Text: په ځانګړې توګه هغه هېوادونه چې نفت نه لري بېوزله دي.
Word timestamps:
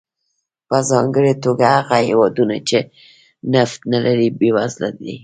په 0.69 0.77
ځانګړې 0.89 1.33
توګه 1.45 1.65
هغه 1.77 1.97
هېوادونه 2.09 2.55
چې 2.69 2.79
نفت 3.53 3.79
نه 3.91 3.99
لري 4.05 4.27
بېوزله 4.39 4.89
دي. 4.99 5.15